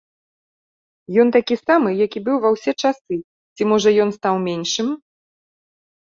Ён 1.23 1.27
такі 1.35 1.55
самы, 1.65 1.89
як 2.05 2.11
і 2.19 2.21
быў 2.29 2.37
ва 2.45 2.49
ўсе 2.55 2.71
часы, 2.81 3.15
ці, 3.55 3.63
можа, 3.73 3.89
ён 4.05 4.09
стаў 4.17 4.35
меншым? 4.47 4.89